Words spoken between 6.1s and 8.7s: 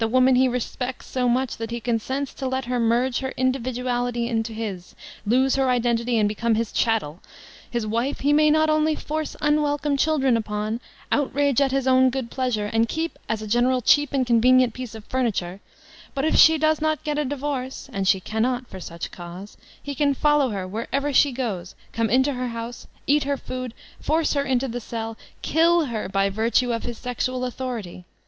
and become his chattel, his wife he may not